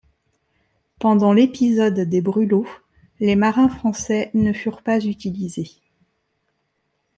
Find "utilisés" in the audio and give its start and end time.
5.05-5.69